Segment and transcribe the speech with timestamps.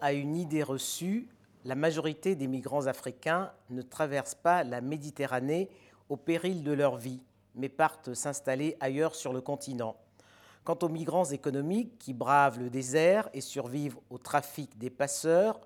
[0.00, 1.28] À une idée reçue,
[1.64, 5.68] la majorité des migrants africains ne traversent pas la Méditerranée
[6.08, 7.20] au péril de leur vie,
[7.56, 9.96] mais partent s'installer ailleurs sur le continent.
[10.62, 15.60] Quant aux migrants économiques qui bravent le désert et survivent au trafic des passeurs,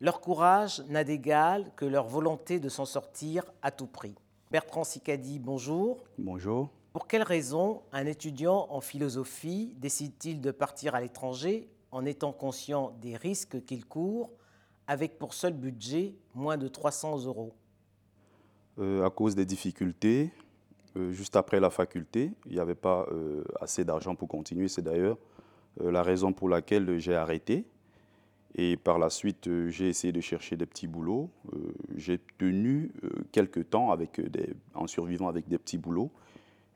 [0.00, 4.14] leur courage n'a d'égal que leur volonté de s'en sortir à tout prix.
[4.52, 6.04] Bertrand Sicadi, bonjour.
[6.16, 6.70] Bonjour.
[6.92, 12.96] Pour quelles raisons un étudiant en philosophie décide-t-il de partir à l'étranger en étant conscient
[13.00, 14.30] des risques qu'il court,
[14.86, 17.54] avec pour seul budget moins de 300 euros
[18.78, 20.32] euh, À cause des difficultés,
[20.96, 24.68] euh, juste après la faculté, il n'y avait pas euh, assez d'argent pour continuer.
[24.68, 25.18] C'est d'ailleurs
[25.80, 27.64] la raison pour laquelle j'ai arrêté.
[28.56, 31.30] Et par la suite, j'ai essayé de chercher des petits boulots.
[31.94, 32.90] j'ai tenu
[33.30, 33.96] quelques temps
[34.74, 36.10] en survivant avec des petits boulots.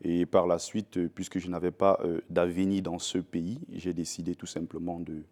[0.04, 3.94] Et par la suite, euh, puisque je n'avais pas euh, d'avenir dans ce pays, j'ai
[3.94, 5.22] décidé tout simplement de,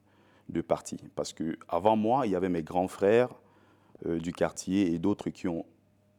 [0.63, 0.99] partir.
[1.15, 3.31] Parce qu'avant moi, il y avait mes grands frères
[4.07, 5.65] euh, du quartier et d'autres qui ont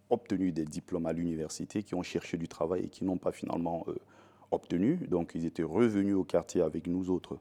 [0.10, 3.86] obtenu des diplômes à l'université, qui ont cherché du travail et qui n'ont pas finalement
[4.52, 4.96] obtenu.
[5.08, 7.38] Donc ils étaient revenus au quartier avec nous autres.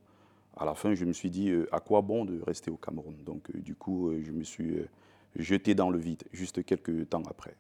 [0.56, 3.16] À la fin, je me suis dit, à quoi bon de rester au Cameroun?
[3.25, 4.78] Donc du coup, je me suis
[5.34, 7.56] jeté dans le vide, juste quelques temps après.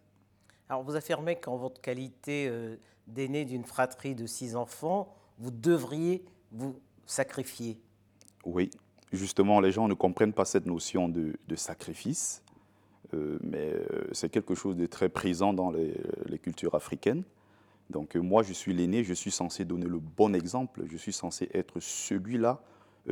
[0.70, 2.76] Alors vous affirmez qu'en votre qualité euh,
[3.08, 7.80] d'aîné d'une fratrie de six enfants, vous devriez vous sacrifier.
[8.44, 8.70] Oui,
[9.12, 12.44] justement, les gens ne comprennent pas cette notion de, sacrifice,
[13.14, 15.92] euh, mais euh, c'est quelque chose de très présent dans les,
[16.38, 17.24] cultures africaines.
[17.90, 21.50] Donc moi, je suis l'aîné, je suis censé donner le bon exemple, je suis censé
[21.52, 22.62] être celui-là,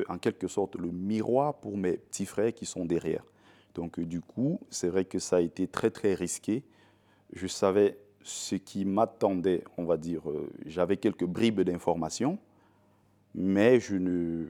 [0.08, 3.24] en quelque sorte, le miroir pour mes petits frères qui sont derrière.
[3.74, 6.62] Donc du coup, c'est vrai que ça a été très très risqué
[7.32, 10.28] je savais ce qui m'attendait, on va dire.
[10.30, 12.38] Euh, j'avais quelques bribes d'informations,
[13.34, 14.46] mais je ne,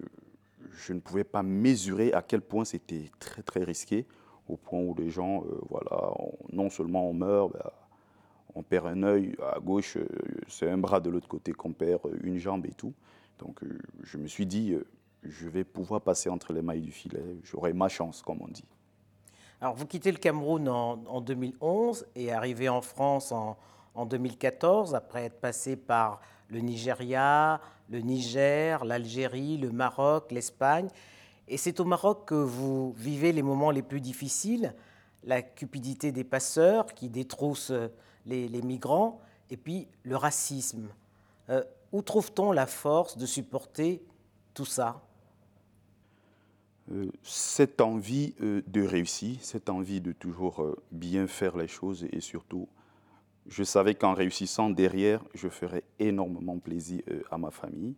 [0.72, 4.06] je ne pouvais pas mesurer à quel point c'était très très risqué,
[4.48, 6.12] au point où les gens, euh, voilà,
[6.52, 7.70] non seulement on meurt, ben,
[8.54, 10.06] on perd un œil à gauche, euh,
[10.48, 12.94] c'est un bras de l'autre côté qu'on perd, une jambe et tout.
[13.38, 13.60] Donc
[14.02, 14.74] je me suis dit,
[15.22, 18.64] je vais pouvoir passer entre les mailles du filet, j'aurai ma chance, comme on dit.
[19.60, 23.56] Alors, vous quittez le Cameroun en, 2011 et arrivez en France en,
[24.06, 27.60] 2014, après être passé par le Nigeria,
[27.90, 30.88] le Niger, l'Algérie, le Maroc, l'Espagne.
[31.48, 34.72] Et c'est au Maroc que vous vivez les moments les plus difficiles,
[35.24, 37.72] la cupidité des passeurs qui détroussent
[38.24, 39.20] les, migrants,
[39.50, 40.86] et puis le racisme.
[41.50, 44.04] Euh, où trouve-t-on la force de supporter
[44.54, 45.02] tout ça?
[47.22, 52.20] Cette envie euh, de réussir, cette envie de toujours euh, bien faire les choses et
[52.20, 52.68] surtout,
[53.46, 57.00] je savais qu'en réussissant derrière, je ferais énormément plaisir
[57.30, 57.94] à ma famille,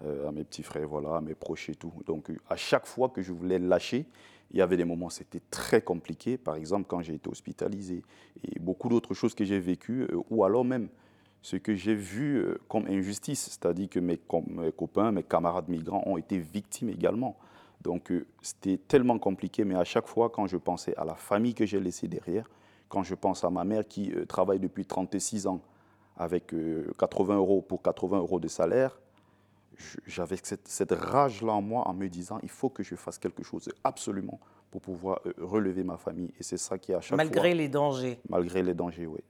[0.00, 1.92] à mes petits frères, voilà, à mes proches et tout.
[2.06, 4.06] Donc à chaque fois que je voulais lâcher,
[4.52, 8.02] il y avait des moments c'était très compliqué, par exemple quand j'ai été hospitalisé
[8.42, 10.88] et beaucoup d'autres choses que j'ai vécues, ou alors même
[11.42, 14.18] ce que j'ai vu comme injustice, c'est-à-dire que mes
[14.72, 17.36] copains, mes camarades migrants ont été victimes également.
[17.80, 21.54] Donc euh, c'était tellement compliqué, mais à chaque fois, quand je pensais à la famille
[21.54, 22.48] que j'ai laissée derrière,
[22.88, 25.60] quand je pense à ma mère qui euh, travaille depuis 36 ans
[26.16, 26.54] avec
[26.98, 28.98] 80 euh, euros pour 80 euros de salaire,
[30.06, 33.68] j'avais cette, rage-là en moi en me disant il faut que je fasse quelque chose
[33.84, 36.32] absolument pour pouvoir relever ma famille.
[36.40, 38.18] Et c'est ça qui à chaque malgré les dangers.
[38.28, 39.20] Malgré les dangers, oui.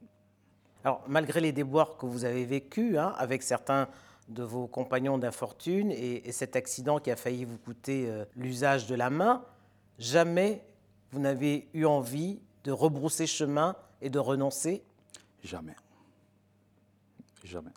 [0.84, 3.88] Alors, malgré les déboires que vous avez vécus hein, avec certains
[4.28, 8.94] de vos compagnons d'infortune et, cet accident qui a failli vous coûter euh, l'usage de
[8.94, 9.44] la main,
[9.98, 10.62] jamais
[11.12, 14.82] vous n'avez eu envie de rebrousser chemin et de renoncer?
[15.42, 15.76] Jamais.
[17.44, 17.70] Jamais.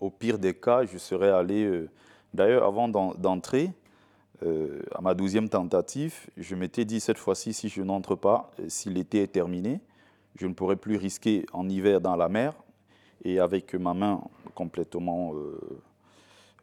[0.00, 1.64] Au pire des cas, je serais allé...
[1.64, 1.90] Euh,
[2.32, 3.70] d'ailleurs, avant d'entrer,
[4.42, 8.88] euh, à ma douzième tentative, je m'étais dit cette fois-ci, si je n'entre pas, si
[8.88, 9.80] l'été est terminé,
[10.36, 12.54] je ne pourrai plus risquer en hiver dans la mer
[13.24, 14.20] et avec ma main
[14.54, 15.58] complètement euh,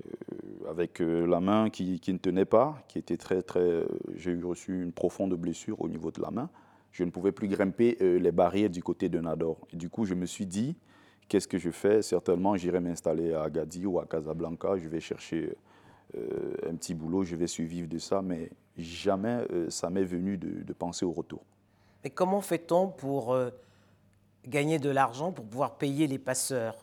[0.06, 3.84] euh, avec euh, la main qui, ne tenait pas, qui était très très.
[4.16, 6.50] J'ai reçu une profonde blessure au niveau de la main.
[6.92, 9.58] Je ne pouvais plus grimper les barrières du côté de Nador.
[9.72, 10.76] Et du coup, je me suis dit,
[11.28, 12.02] qu'est-ce que je fais?
[12.02, 14.76] Certainement, j'irai m'installer à Agadir ou à Casablanca.
[14.76, 15.54] Je vais chercher
[16.16, 20.74] un petit boulot, je vais survivre de ça, mais jamais ça m'est venu de, de,
[20.74, 21.44] penser au retour.
[22.04, 23.38] Mais comment fait-on pour
[24.48, 26.76] gagner de l'argent pour pouvoir payer les passeurs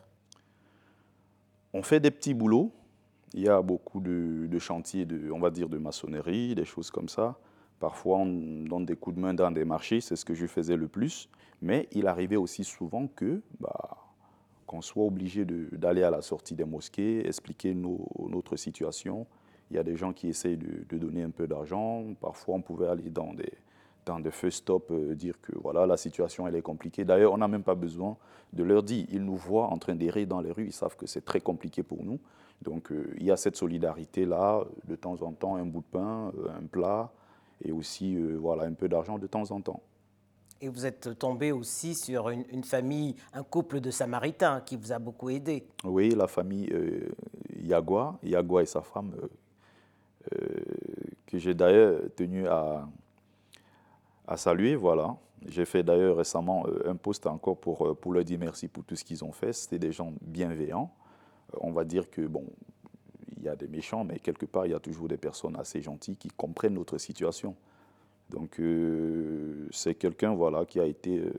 [1.72, 2.72] On fait des petits boulots.
[3.34, 7.08] Il y a beaucoup de, chantiers, de, on va dire, de maçonnerie, des choses comme
[7.08, 7.38] ça.
[7.80, 10.76] Parfois, on donne des coups de main dans des marchés, c'est ce que je faisais
[10.76, 11.28] le plus.
[11.60, 13.98] Mais il arrivait aussi souvent que bah,
[14.66, 19.26] qu'on soit obligé d'aller à la sortie des mosquées, expliquer notre situation
[19.70, 22.04] Il y a des gens qui essayent de, donner un peu d'argent.
[22.20, 23.52] Parfois, on pouvait aller dans des,
[24.06, 27.04] dans des feux stop, euh, dire que voilà, la situation elle est compliquée.
[27.04, 28.16] D'ailleurs, on n'a même pas besoin
[28.52, 29.06] de leur dire.
[29.10, 31.82] Ils nous voient en train d'errer dans les rues, ils savent que c'est très compliqué
[31.82, 32.18] pour nous.
[32.62, 36.32] Donc, euh, il y a cette solidarité-là, de temps en temps, un bout de pain,
[36.38, 37.12] euh, un plat,
[37.62, 39.82] et aussi voilà, un peu d'argent de temps en temps.
[40.60, 44.98] Et vous êtes tombé aussi sur une, famille, un couple de Samaritains qui vous a
[44.98, 45.66] beaucoup aidé.
[45.84, 47.10] Oui, la famille euh,
[47.62, 49.28] Yagua, Yagua et sa femme, euh,
[50.34, 50.64] euh,
[51.26, 52.88] que j'ai d'ailleurs tenu à,
[54.26, 54.76] à saluer.
[54.76, 55.16] Voilà.
[55.48, 58.96] J'ai fait d'ailleurs récemment euh, un post encore pour, pour leur dire merci pour tout
[58.96, 59.52] ce qu'ils ont fait.
[59.52, 60.92] C'était des gens bienveillants.
[61.60, 62.44] On va dire que, bon,
[63.36, 65.80] il y a des méchants, mais quelque part, il y a toujours des personnes assez
[65.82, 67.54] gentilles qui comprennent notre situation.
[68.30, 71.32] Donc euh, c'est quelqu'un voilà, qui a été, euh,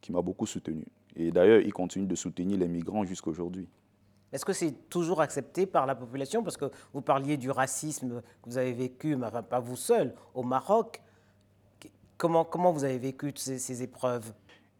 [0.00, 0.86] qui m'a beaucoup soutenu.
[1.16, 3.68] Et d'ailleurs, il continue de soutenir les migrants jusqu'à aujourd'hui.
[4.32, 6.42] Est-ce que c'est toujours accepté par la population?
[6.42, 10.42] Parce que vous parliez du racisme que vous avez vécu, mais pas vous seul, au
[10.42, 11.00] Maroc.
[12.16, 14.32] Comment, comment vous avez vécu ces, ces épreuves?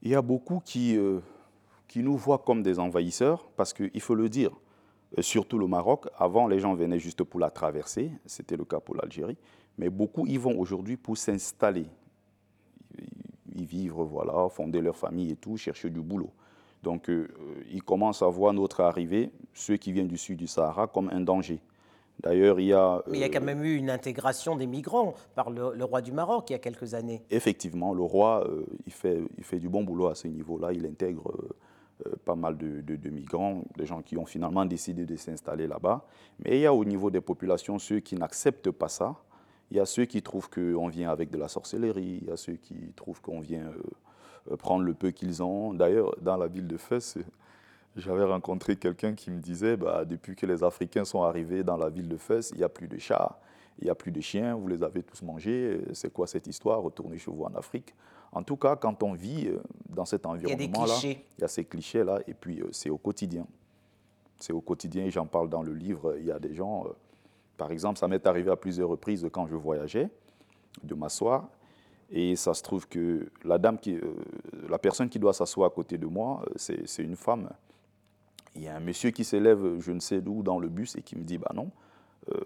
[0.03, 1.21] Il y a beaucoup qui, euh,
[1.89, 4.53] qui nous voient comme des envahisseurs, parce qu'il faut le dire,
[5.21, 8.97] surtout le Maroc, avant les gens venaient juste pour la traverser, c'était le cas pour
[8.97, 9.37] l'Algérie.
[9.79, 11.87] Mais beaucoup y vont aujourd'hui pour s'installer,
[13.55, 16.31] y vivre, voilà, fonder leur famille et tout, chercher du boulot.
[16.83, 17.29] Donc, euh,
[17.73, 21.21] ils commencent à voir notre arrivée, ceux qui viennent du sud du Sahara, comme un
[21.21, 21.61] danger.
[22.25, 23.03] D'ailleurs, il y a...
[23.07, 26.01] Mais il y a quand euh, même eu une intégration des migrants par le, roi
[26.01, 27.23] du Maroc il y a quelques années.
[27.31, 30.73] Effectivement, le roi, euh, il, fait, il fait du bon boulot à ce niveau-là.
[30.73, 31.33] Il intègre
[32.25, 36.05] pas mal de, de, migrants, des gens qui ont finalement décidé de s'installer là-bas.
[36.45, 39.15] Mais il y a au niveau des populations ceux qui n'acceptent pas ça,
[39.71, 42.37] il y a ceux qui trouvent qu'on vient avec de la sorcellerie, il y a
[42.37, 45.73] ceux qui trouvent qu'on vient euh, euh, prendre le peu qu'ils ont.
[45.75, 47.19] D'ailleurs, dans la ville de Fès,
[47.97, 51.89] j'avais rencontré quelqu'un qui me disait, bah, depuis que les Africains sont arrivés dans la
[51.89, 53.39] ville de Fès, il n'y a plus de chats,
[53.79, 55.81] il n'y a plus de chiens, vous les avez tous mangés.
[55.93, 56.83] C'est quoi cette histoire?
[56.83, 57.95] Retournez chez vous en Afrique.
[58.33, 62.21] En tout cas, quand on vit euh, dans cet environnement-là, il y a ces clichés-là,
[62.27, 63.47] et puis c'est au quotidien.
[64.41, 66.85] C'est au quotidien, et j'en parle dans le livre, il y a des gens
[67.57, 70.09] par exemple, ça m'est arrivé à plusieurs reprises quand je voyageais,
[70.83, 71.49] de m'asseoir.
[72.11, 74.15] Et ça se trouve que la, dame qui, euh,
[74.69, 77.49] la personne qui doit s'asseoir à côté de moi, euh, c'est une femme.
[78.55, 81.03] Il y a un monsieur qui s'élève, je ne sais d'où, dans le bus et
[81.03, 81.71] qui me dit Bah non,
[82.33, 82.41] euh,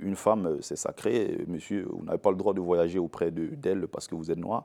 [0.00, 1.44] une femme, c'est sacré.
[1.46, 4.64] Monsieur, vous n'avez pas le droit de voyager auprès d'elle parce que vous êtes noir.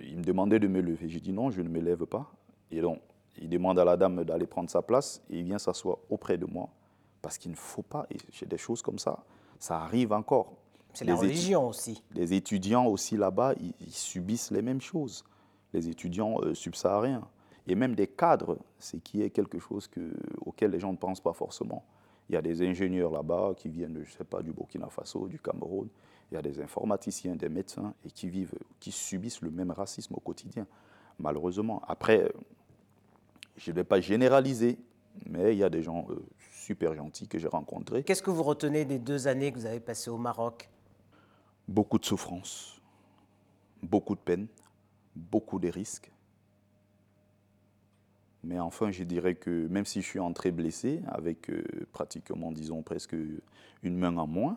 [0.00, 1.08] il me demandait de me lever.
[1.08, 2.30] J'ai dit Non, je ne me lève pas.
[2.70, 3.00] Et donc,
[3.40, 6.46] il demande à la dame d'aller prendre sa place et il vient s'asseoir auprès de
[6.46, 6.68] moi.
[7.22, 9.24] Parce qu'il ne faut pas, et j'ai des choses comme ça,
[9.58, 10.52] ça arrive encore.
[10.94, 12.02] C'est la religion aussi.
[12.14, 15.24] Les étudiants aussi là-bas, ils, subissent les mêmes choses.
[15.72, 17.26] Les étudiants euh, subsahariens.
[17.68, 20.10] Et même des cadres, c'est qui est quelque chose que,
[20.40, 21.84] auquel les gens ne pensent pas forcément.
[22.28, 25.38] Il y a des ingénieurs là-bas qui viennent, je sais pas, du Burkina Faso, du
[25.38, 25.88] Cameroun.
[26.30, 30.14] Il y a des informaticiens, des médecins, et qui vivent, qui subissent le même racisme
[30.14, 30.66] au quotidien,
[31.18, 31.82] malheureusement.
[31.86, 32.32] Après,
[33.56, 34.78] je ne vais pas généraliser,
[35.26, 38.02] mais il y a des gens euh, super gentils que j'ai rencontrés.
[38.02, 40.70] Qu'est-ce que vous retenez des deux années que vous avez passées au Maroc?
[41.66, 42.80] Beaucoup de souffrance,
[43.82, 44.46] beaucoup de peine,
[45.14, 46.10] beaucoup de risques.
[48.48, 51.62] Mais enfin, je dirais que même si je suis entré blessé, avec euh,
[51.92, 53.14] pratiquement, disons, presque
[53.82, 54.56] une main en moins,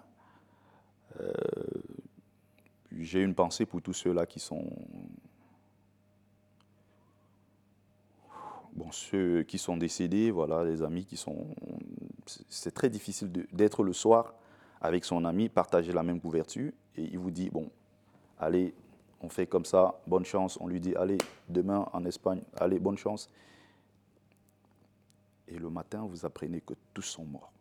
[1.19, 1.33] euh,
[2.97, 4.65] j'ai une pensée pour tous ceux-là qui sont
[8.71, 11.47] bon, ceux qui sont décédés, voilà, les amis qui sont.
[12.47, 14.35] C'est très difficile d'être le soir
[14.79, 17.69] avec son ami, partager la même couverture, et il vous dit bon,
[18.39, 18.73] allez,
[19.19, 20.57] on fait comme ça, bonne chance.
[20.61, 21.17] On lui dit allez,
[21.49, 23.29] demain en Espagne, allez, bonne chance.
[25.51, 27.51] Et le matin, vous apprenez que tous sont morts.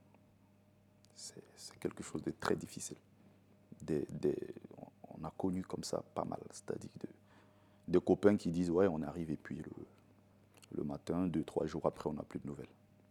[1.14, 2.96] C'est quelque chose de très difficile.
[3.88, 7.08] on a connu comme ça pas mal, c'est-à-dire de,
[7.88, 9.70] de, copains qui disent ouais, on arrive et puis le,
[10.76, 12.68] le matin, deux, trois jours après, on n'a plus de nouvelles.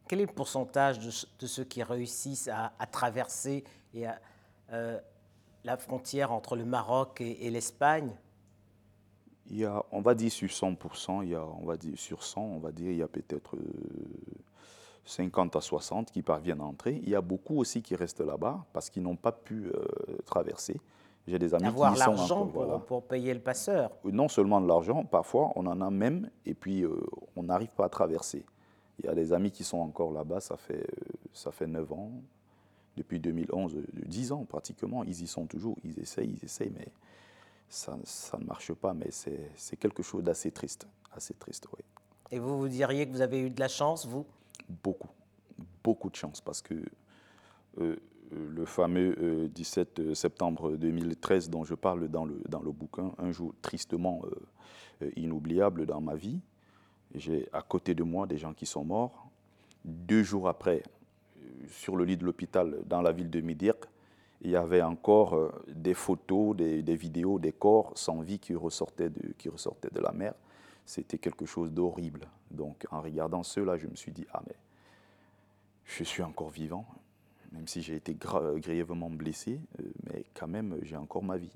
[0.07, 4.05] Quel est le pourcentage de, ceux qui réussissent à, traverser et
[4.71, 4.99] euh,
[5.63, 8.15] la frontière entre le Maroc et, l'Espagne?
[9.51, 12.23] Il y a, on va dire sur 100%, il y a, on va dire sur
[12.23, 13.55] 100, on va dire il y a peut-être
[15.05, 16.99] 50 euh, à 60 qui parviennent à entrer.
[17.03, 20.79] Il y a beaucoup aussi qui restent là-bas parce qu'ils n'ont pas pu euh, traverser.
[21.29, 23.91] J'ai des amis Avoir qui l'argent pour, pour, payer le passeur.
[24.03, 26.99] Non seulement de l'argent, parfois on en a même, et puis euh,
[27.35, 28.43] on n'arrive pas à traverser.
[28.99, 31.03] Il y a des amis qui sont encore là-bas, ça fait, euh,
[31.33, 32.11] ça fait 9 ans,
[32.97, 36.87] depuis 2011, 10 euh, ans pratiquement, ils y sont toujours, ils essayent, ils essayent, mais
[37.69, 41.83] ça, ça ne marche pas, mais c'est quelque chose d'assez triste, assez triste, oui.
[42.31, 44.25] Et vous, vous diriez que vous avez eu de la chance, vous?
[44.69, 45.09] Beaucoup,
[45.83, 46.75] beaucoup de chance, parce que
[47.77, 53.53] le fameux 17 septembre 2013 dont je parle dans le, dans le bouquin, un jour
[53.61, 54.21] tristement
[55.15, 56.39] inoubliable dans ma vie.
[57.15, 59.29] J'ai à côté de moi des gens qui sont morts.
[59.85, 60.83] Deux jours après,
[61.69, 63.87] sur le lit de l'hôpital dans la ville de Midirk,
[64.41, 69.09] il y avait encore euh, des photos, des, vidéos, des corps sans vie qui ressortaient
[69.09, 70.33] de, qui ressortaient de la mer.
[70.89, 72.27] C'était quelque chose d'horrible.
[72.49, 74.55] Donc en regardant cela, je me suis dit, ah mais
[75.85, 76.83] je suis encore vivant,
[77.51, 78.17] même si j'ai été
[78.55, 81.53] grièvement blessé, euh, mais quand même j'ai encore ma vie.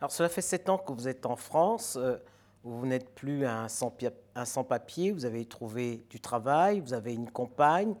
[0.00, 1.96] Alors cela fait sept ans que vous êtes en France.
[2.00, 2.16] Euh,
[2.64, 7.94] vous n'êtes plus un sans-papier, vous avez trouvé du travail, vous avez une compagne,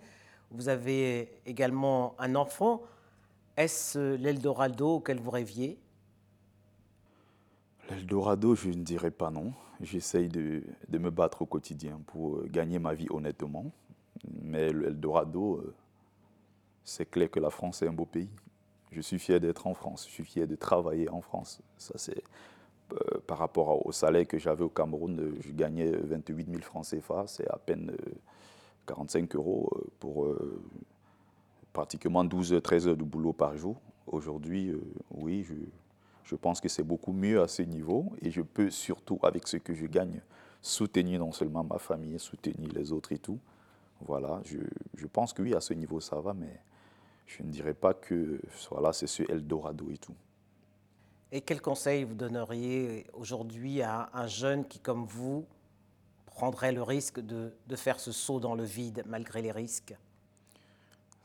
[0.50, 2.80] vous avez également un enfant.
[3.58, 5.78] Est-ce l'Eldorado auquel vous rêviez?
[7.90, 9.52] L'Eldorado, je ne dirais pas non.
[9.80, 13.72] J'essaye de, me battre au quotidien pour euh, gagner ma vie honnêtement.
[14.42, 15.74] Mais l'Eldorado, euh,
[16.84, 18.30] c'est clair que la France est un beau pays.
[18.90, 21.60] Je suis fier d'être en France, je suis fier de travailler en France.
[21.76, 22.22] C'est
[22.92, 27.24] euh, par rapport au salaire que j'avais au Cameroun, je gagnais 28 000 francs CFA,
[27.26, 27.92] c'est à peine
[28.86, 30.34] 45 euros pour
[31.74, 33.76] pratiquement 12-13 heures de boulot par jour.
[34.06, 34.72] Aujourd'hui,
[35.10, 35.54] oui, je,
[36.28, 39.56] je pense que c'est beaucoup mieux à ce niveau et je peux surtout, avec ce
[39.56, 40.20] que je gagne,
[40.60, 43.38] soutenir non seulement ma famille, soutenir les autres et tout.
[44.02, 44.58] Voilà, je,
[44.94, 46.60] je pense que oui, à ce niveau, ça va, mais
[47.26, 50.14] je ne dirais pas que voilà, c'est ce Eldorado et tout.
[51.32, 55.46] Et quel conseil vous donneriez aujourd'hui à un jeune qui, comme vous,
[56.26, 59.94] prendrait le risque de, de, faire ce saut dans le vide malgré les risques?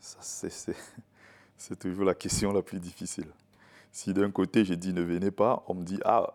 [0.00, 3.28] C'est toujours la question la plus difficile.
[3.94, 6.34] Si d'un côté j'ai dit ne venez pas, on me dit ah,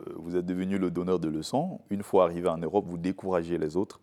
[0.00, 3.58] euh, vous êtes devenu le donneur de leçons, une fois arrivé en Europe, vous découragez
[3.58, 4.00] les autres.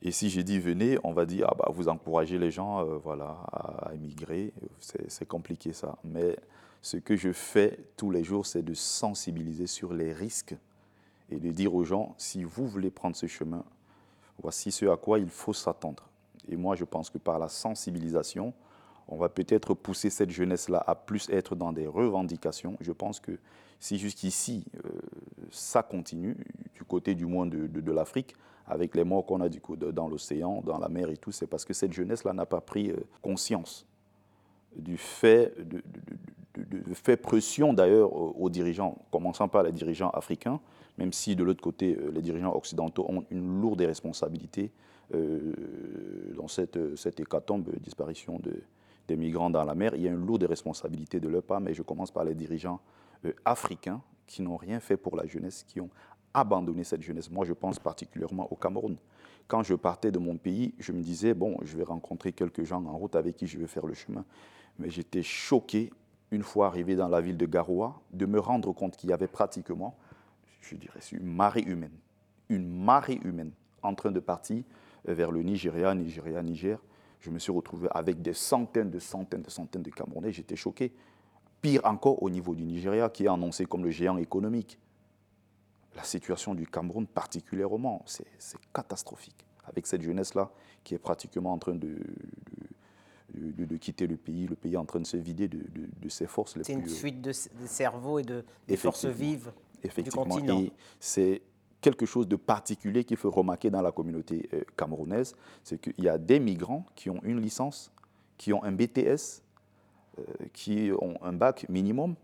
[0.00, 2.96] Et si j'ai dit venez, on va dire ah bah vous encouragez les gens euh,
[2.96, 4.54] voilà, à, à émigrer.
[4.78, 5.98] C'est compliqué ça.
[6.04, 6.38] Mais
[6.80, 10.56] ce que je fais tous les jours, c'est de sensibiliser sur les risques
[11.30, 13.62] et de dire aux gens, si vous voulez prendre ce chemin,
[14.42, 16.08] voici ce à quoi il faut s'attendre.
[16.48, 18.54] Et moi, je pense que par la sensibilisation,
[19.08, 22.76] on va peut-être pousser cette jeunesse-là à plus être dans des revendications.
[22.80, 23.32] Je pense que
[23.80, 24.90] si jusqu'ici, euh,
[25.50, 26.36] ça continue,
[26.74, 28.34] du côté du moins de, l'Afrique,
[28.66, 31.72] avec les morts qu'on a dans l'océan, dans la mer et tout, c'est parce que
[31.72, 33.86] cette jeunesse-là n'a pas pris euh, conscience
[34.76, 35.82] du fait de,
[36.92, 40.60] fait pression d'ailleurs aux, dirigeants, commençant par les dirigeants africains,
[40.98, 44.70] même si de l'autre côté, euh, les dirigeants occidentaux ont une lourde responsabilité
[46.36, 48.60] dans cette, cette hécatombe, disparition de,
[49.08, 49.94] des migrants dans la mer.
[49.94, 52.80] Il y a une lourde responsabilité de leur part, mais je commence par les dirigeants
[53.24, 55.90] euh, africains qui n'ont rien fait pour la jeunesse, qui ont
[56.34, 57.30] abandonné cette jeunesse.
[57.30, 58.96] Moi, je pense particulièrement au Cameroun.
[59.48, 62.84] Quand je partais de mon pays, je me disais, bon, je vais rencontrer quelques gens
[62.84, 64.24] en route avec qui je vais faire le chemin.
[64.78, 65.90] Mais j'étais choqué
[66.30, 69.26] une fois arrivé dans la ville de Garoua, de me rendre compte qu'il y avait
[69.26, 69.96] pratiquement,
[70.60, 71.96] je dirais, une marée humaine,
[72.50, 74.62] une marée humaine en train de partir
[75.06, 76.78] vers le Nigeria, Nigeria, Niger.
[77.20, 80.32] Je me suis retrouvé avec des centaines de centaines de centaines de Camerounais.
[80.32, 80.92] J'étais choqué.
[81.60, 84.78] Pire encore au niveau du Nigeria, qui est annoncé comme le géant économique.
[85.96, 88.26] La situation du Cameroun particulièrement, c'est
[88.72, 89.44] catastrophique.
[89.64, 90.50] Avec cette jeunesse-là
[90.84, 91.98] qui est pratiquement en train de,
[93.34, 96.56] de, quitter le pays, le pays est en train de se vider de, ses forces
[96.62, 98.44] C'est une fuite de, cerveau et de,
[98.76, 100.64] forces vives du continent.
[101.00, 101.42] c'est
[101.80, 106.08] quelque chose de particulier qu'il faut remarquer dans la communauté euh, camerounaise, c'est qu'il y
[106.08, 107.92] a des migrants qui ont une licence,
[108.36, 109.42] qui ont un BTS,
[110.18, 112.16] euh, qui ont un bac minimum,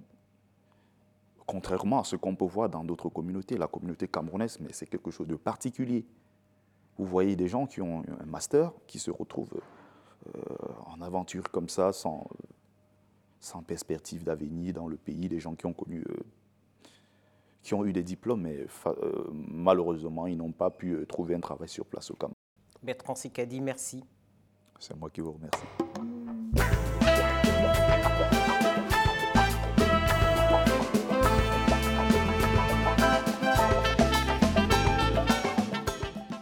[1.47, 3.57] contrairement à ce qu'on peut voir dans d'autres communautés.
[3.57, 6.05] La communauté camerounaise, mais c'est quelque chose de particulier.
[6.99, 9.61] Vous voyez des gens qui ont un master, qui se retrouvent
[10.35, 10.41] euh,
[10.87, 12.27] en aventure comme ça, sans,
[13.41, 16.05] sans perspective d'avenir dans le pays, des gens qui ont connu,
[17.65, 21.69] qui ont eu des diplômes, mais euh, malheureusement, ils n'ont pas pu trouver un travail
[21.69, 22.35] sur place au Cameroun.
[22.83, 24.05] Bertrand Sicadi, merci.
[24.79, 25.84] C'est moi qui vous remercie.